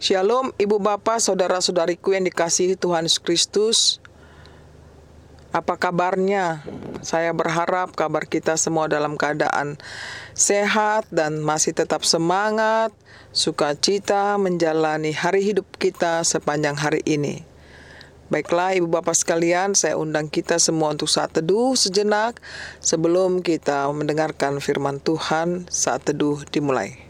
[0.00, 3.78] Shalom Ibu Bapak, Saudara-saudariku yang dikasihi Tuhan Yesus Kristus.
[5.52, 6.64] Apa kabarnya?
[7.04, 9.76] Saya berharap kabar kita semua dalam keadaan
[10.32, 12.96] sehat dan masih tetap semangat,
[13.36, 17.44] sukacita menjalani hari hidup kita sepanjang hari ini.
[18.32, 22.40] Baiklah Ibu Bapak sekalian, saya undang kita semua untuk saat teduh sejenak
[22.80, 27.09] sebelum kita mendengarkan firman Tuhan saat teduh dimulai.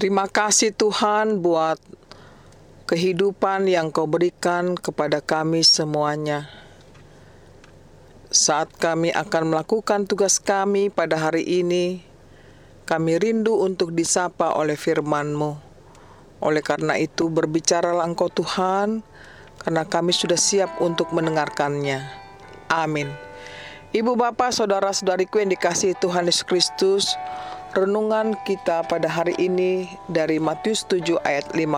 [0.00, 1.76] Terima kasih Tuhan buat
[2.88, 6.48] kehidupan yang kau berikan kepada kami semuanya.
[8.32, 12.00] Saat kami akan melakukan tugas kami pada hari ini,
[12.88, 15.60] kami rindu untuk disapa oleh firman-Mu.
[16.40, 19.04] Oleh karena itu berbicaralah Engkau Tuhan,
[19.60, 22.08] karena kami sudah siap untuk mendengarkannya.
[22.72, 23.12] Amin.
[23.92, 27.20] Ibu bapak saudara-saudariku yang dikasihi Tuhan Yesus Kristus,
[27.70, 31.70] Renungan kita pada hari ini dari Matius 7 ayat 15.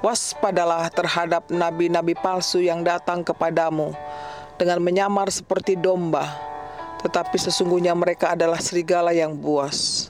[0.00, 3.92] Waspadalah terhadap nabi-nabi palsu yang datang kepadamu
[4.56, 6.24] dengan menyamar seperti domba,
[7.04, 10.08] tetapi sesungguhnya mereka adalah serigala yang buas.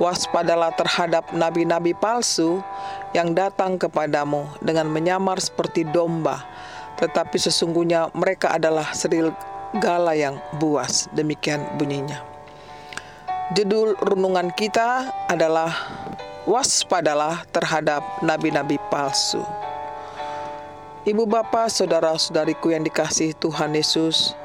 [0.00, 2.64] Waspadalah terhadap nabi-nabi palsu
[3.12, 6.40] yang datang kepadamu dengan menyamar seperti domba,
[6.96, 11.04] tetapi sesungguhnya mereka adalah serigala yang buas.
[11.12, 12.37] Demikian bunyinya.
[13.48, 15.72] Judul renungan kita adalah
[16.44, 19.40] Waspadalah terhadap nabi-nabi palsu.
[21.08, 24.36] Ibu bapak, saudara-saudariku yang dikasih Tuhan Yesus,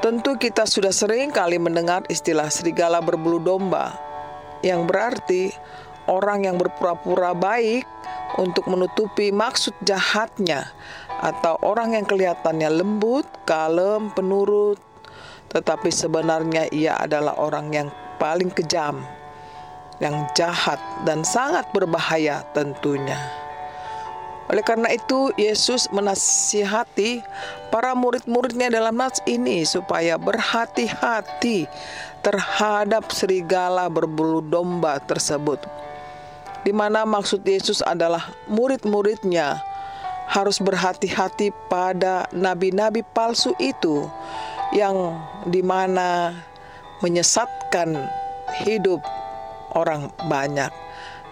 [0.00, 3.92] tentu kita sudah sering kali mendengar istilah serigala berbulu domba,
[4.64, 5.52] yang berarti
[6.08, 7.84] orang yang berpura-pura baik
[8.40, 10.72] untuk menutupi maksud jahatnya,
[11.20, 14.80] atau orang yang kelihatannya lembut, kalem, penurut,
[15.52, 19.04] tetapi sebenarnya ia adalah orang yang paling kejam,
[20.00, 23.16] yang jahat, dan sangat berbahaya tentunya.
[24.46, 27.18] Oleh karena itu, Yesus menasihati
[27.74, 31.66] para murid-muridnya dalam nas ini supaya berhati-hati
[32.22, 35.58] terhadap serigala berbulu domba tersebut.
[36.62, 39.58] Di mana maksud Yesus adalah murid-muridnya
[40.30, 44.06] harus berhati-hati pada nabi-nabi palsu itu
[44.74, 45.14] yang
[45.46, 46.34] di mana
[47.04, 48.08] menyesatkan
[48.64, 49.04] hidup
[49.76, 50.72] orang banyak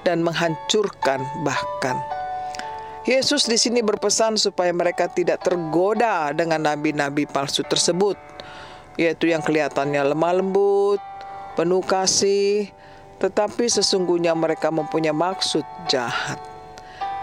[0.04, 1.96] dan menghancurkan bahkan.
[3.04, 8.16] Yesus di sini berpesan supaya mereka tidak tergoda dengan nabi-nabi palsu tersebut,
[8.96, 11.00] yaitu yang kelihatannya lemah lembut,
[11.52, 12.72] penuh kasih,
[13.20, 16.40] tetapi sesungguhnya mereka mempunyai maksud jahat,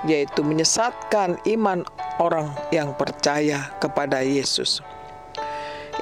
[0.05, 1.81] yaitu menyesatkan iman
[2.21, 4.85] orang yang percaya kepada Yesus.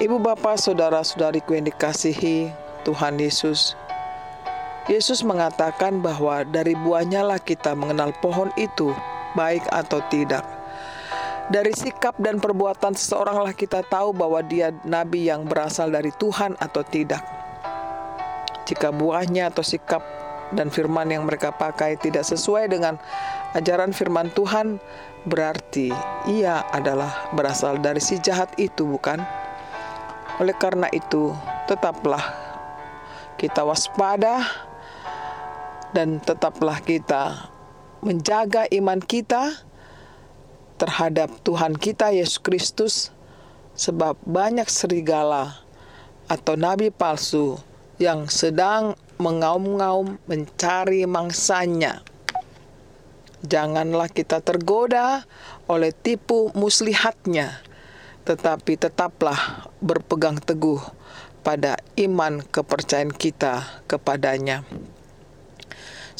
[0.00, 2.48] Ibu bapak saudara-saudariku yang dikasihi
[2.88, 3.76] Tuhan Yesus,
[4.88, 8.96] Yesus mengatakan bahwa dari buahnya lah kita mengenal pohon itu
[9.36, 10.40] baik atau tidak.
[11.52, 16.56] Dari sikap dan perbuatan seseorang lah kita tahu bahwa dia nabi yang berasal dari Tuhan
[16.56, 17.20] atau tidak.
[18.64, 20.00] Jika buahnya atau sikap
[20.56, 22.96] dan firman yang mereka pakai tidak sesuai dengan
[23.52, 24.80] ajaran firman Tuhan,
[25.28, 25.92] berarti
[26.24, 29.49] ia adalah berasal dari si jahat itu, bukan?
[30.40, 31.36] Oleh karena itu,
[31.68, 32.24] tetaplah
[33.36, 34.40] kita waspada
[35.92, 37.52] dan tetaplah kita
[38.00, 39.52] menjaga iman kita
[40.80, 42.94] terhadap Tuhan kita Yesus Kristus
[43.76, 45.60] sebab banyak serigala
[46.24, 47.60] atau nabi palsu
[48.00, 52.00] yang sedang mengaum-ngaum mencari mangsanya.
[53.44, 55.28] Janganlah kita tergoda
[55.68, 57.60] oleh tipu muslihatnya,
[58.24, 60.80] tetapi tetaplah berpegang teguh
[61.40, 64.64] pada iman kepercayaan kita kepadanya.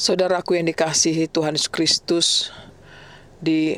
[0.01, 2.29] Saudaraku yang dikasihi Tuhan Yesus Kristus,
[3.37, 3.77] di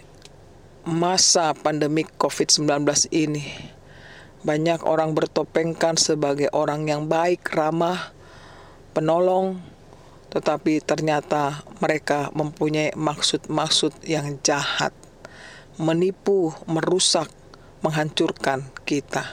[0.86, 3.42] masa pandemik COVID-19 ini,
[4.46, 8.14] banyak orang bertopengkan sebagai orang yang baik, ramah,
[8.94, 9.58] penolong,
[10.30, 14.94] tetapi ternyata mereka mempunyai maksud-maksud yang jahat,
[15.74, 17.26] menipu, merusak,
[17.82, 19.26] menghancurkan kita.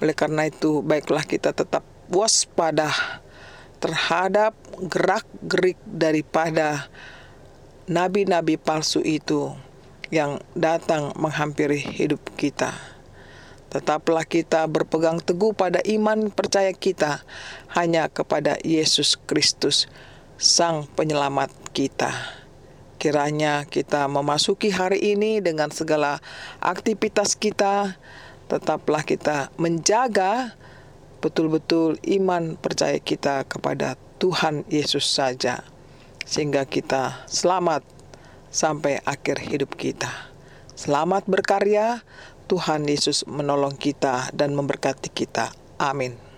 [0.00, 2.88] Oleh karena itu, baiklah kita tetap waspada
[3.80, 6.88] terhadap gerak-gerik daripada
[7.90, 9.52] nabi-nabi palsu itu
[10.10, 12.74] yang datang menghampiri hidup kita.
[13.70, 17.22] Tetaplah kita berpegang teguh pada iman percaya kita
[17.70, 19.86] hanya kepada Yesus Kristus,
[20.34, 22.39] Sang Penyelamat kita.
[23.00, 26.20] Kiranya kita memasuki hari ini dengan segala
[26.60, 27.96] aktivitas kita,
[28.44, 30.52] tetaplah kita menjaga
[31.24, 35.64] betul-betul iman percaya kita kepada Tuhan Yesus saja,
[36.28, 37.80] sehingga kita selamat
[38.52, 40.12] sampai akhir hidup kita.
[40.76, 42.04] Selamat berkarya,
[42.52, 45.56] Tuhan Yesus menolong kita dan memberkati kita.
[45.80, 46.29] Amin.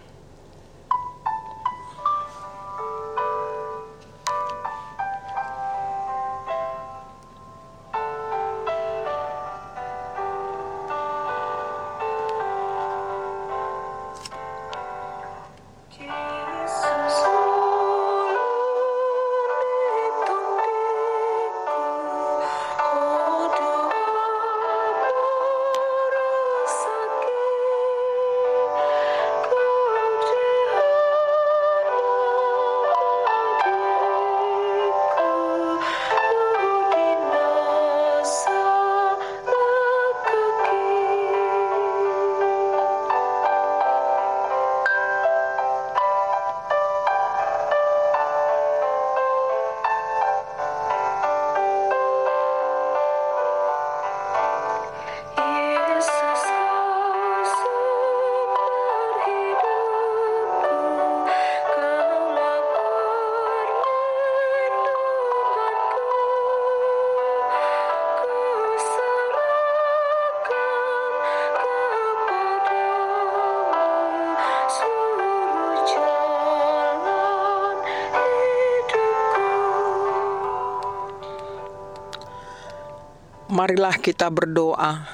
[83.53, 85.05] Marilah kita berdoa.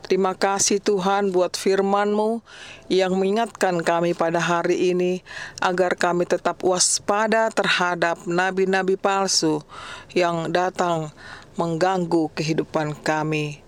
[0.00, 2.40] Terima kasih Tuhan buat firman-Mu
[2.88, 5.20] yang mengingatkan kami pada hari ini
[5.60, 9.60] agar kami tetap waspada terhadap nabi-nabi palsu
[10.16, 11.12] yang datang
[11.60, 13.60] mengganggu kehidupan kami.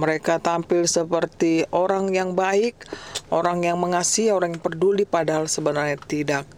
[0.00, 2.88] Mereka tampil seperti orang yang baik,
[3.28, 6.48] orang yang mengasihi, orang yang peduli padahal sebenarnya tidak.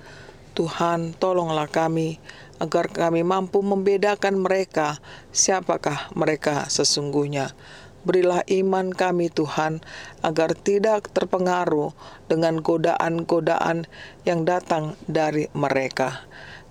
[0.54, 2.22] Tuhan, tolonglah kami
[2.62, 5.02] agar kami mampu membedakan mereka,
[5.34, 7.58] siapakah mereka sesungguhnya.
[8.06, 9.82] Berilah iman kami Tuhan,
[10.22, 11.90] agar tidak terpengaruh
[12.30, 13.90] dengan godaan-godaan
[14.22, 16.22] yang datang dari mereka.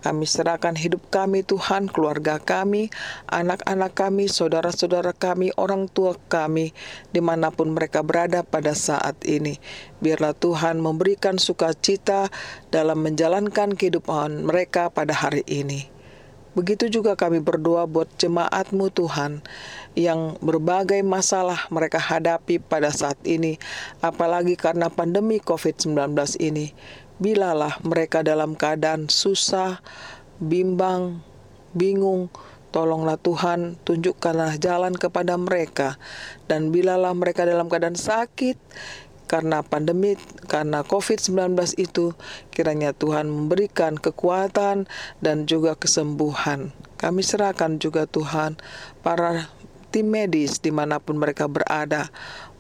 [0.02, 2.90] Kami serahkan hidup kami Tuhan, keluarga kami,
[3.30, 6.74] anak-anak kami, saudara-saudara kami, orang tua kami,
[7.14, 9.62] di mana pun mereka berada pada saat ini.
[10.02, 12.34] Biarlah Tuhan memberikan sukacita
[12.74, 16.02] dalam menjalankan kehidupan mereka pada hari ini.
[16.52, 19.40] Begitu juga kami berdoa buat jemaatmu Tuhan
[19.96, 23.56] yang berbagai masalah mereka hadapi pada saat ini,
[24.04, 26.12] apalagi karena pandemi COVID-19
[26.44, 26.76] ini
[27.22, 29.80] bilalah mereka dalam keadaan susah,
[30.42, 31.22] bimbang,
[31.78, 32.34] bingung,
[32.74, 36.02] tolonglah Tuhan, tunjukkanlah jalan kepada mereka,
[36.50, 38.58] dan bilalah mereka dalam keadaan sakit,
[39.30, 40.18] karena pandemi,
[40.50, 42.18] karena COVID-19 itu,
[42.50, 44.90] kiranya Tuhan memberikan kekuatan
[45.22, 46.74] dan juga kesembuhan.
[47.00, 48.60] Kami serahkan juga Tuhan
[49.06, 49.48] para
[49.92, 52.08] tim medis di mana pun mereka berada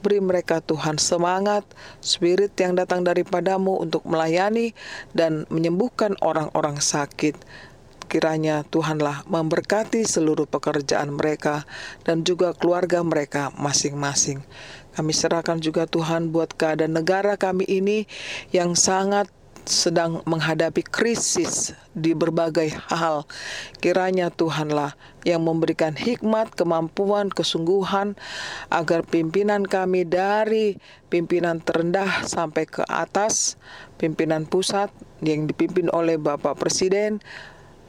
[0.01, 1.61] Beri mereka Tuhan semangat,
[2.01, 4.73] spirit yang datang daripadamu untuk melayani
[5.13, 7.37] dan menyembuhkan orang-orang sakit.
[8.09, 11.69] Kiranya Tuhanlah memberkati seluruh pekerjaan mereka
[12.01, 14.41] dan juga keluarga mereka masing-masing.
[14.97, 18.09] Kami serahkan juga Tuhan buat keadaan negara kami ini
[18.49, 19.29] yang sangat
[19.65, 23.25] sedang menghadapi krisis di berbagai hal.
[23.79, 28.17] Kiranya Tuhanlah yang memberikan hikmat, kemampuan, kesungguhan
[28.73, 33.57] agar pimpinan kami dari pimpinan terendah sampai ke atas,
[34.01, 34.89] pimpinan pusat
[35.21, 37.21] yang dipimpin oleh Bapak Presiden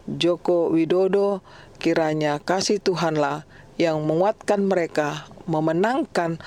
[0.07, 1.47] Joko Widodo,
[1.79, 3.47] kiranya kasih Tuhanlah
[3.79, 6.43] yang menguatkan mereka memenangkan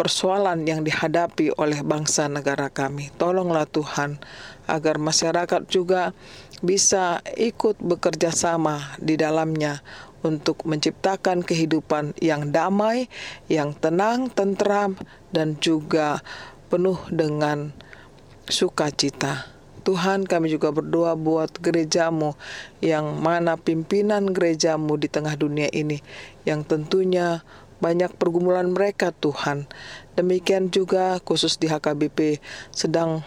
[0.00, 3.12] persoalan yang dihadapi oleh bangsa negara kami.
[3.20, 4.16] Tolonglah Tuhan
[4.64, 6.16] agar masyarakat juga
[6.64, 9.84] bisa ikut bekerja sama di dalamnya
[10.24, 13.12] untuk menciptakan kehidupan yang damai,
[13.52, 14.96] yang tenang, tentram,
[15.36, 16.24] dan juga
[16.72, 17.76] penuh dengan
[18.48, 19.52] sukacita.
[19.84, 22.36] Tuhan kami juga berdoa buat gerejamu
[22.80, 26.00] yang mana pimpinan gerejamu di tengah dunia ini
[26.44, 27.44] yang tentunya
[27.80, 29.66] banyak pergumulan mereka Tuhan.
[30.14, 32.38] Demikian juga khusus di HKBP
[32.70, 33.24] sedang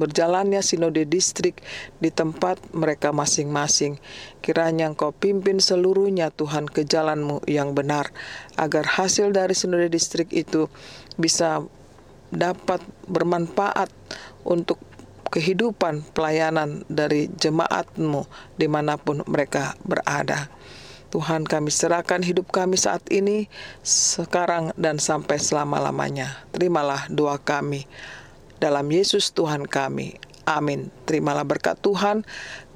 [0.00, 1.60] berjalannya sinode distrik
[2.00, 4.00] di tempat mereka masing-masing.
[4.40, 8.08] Kiranya engkau pimpin seluruhnya Tuhan ke jalanmu yang benar,
[8.56, 10.72] agar hasil dari sinode distrik itu
[11.20, 11.60] bisa
[12.30, 12.80] dapat
[13.10, 13.90] bermanfaat
[14.46, 14.78] untuk
[15.30, 18.26] kehidupan pelayanan dari jemaatmu
[18.58, 20.50] di mana pun mereka berada.
[21.10, 23.50] Tuhan kami serahkan hidup kami saat ini,
[23.82, 26.46] sekarang dan sampai selama-lamanya.
[26.54, 27.90] Terimalah doa kami.
[28.62, 30.22] Dalam Yesus Tuhan kami.
[30.46, 30.94] Amin.
[31.10, 32.22] Terimalah berkat Tuhan,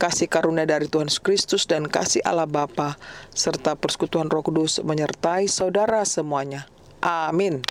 [0.03, 2.99] kasih karunia dari Tuhan Yesus Kristus dan kasih Allah Bapa
[3.31, 6.67] serta persekutuan Roh Kudus menyertai saudara semuanya.
[6.99, 7.63] Amin.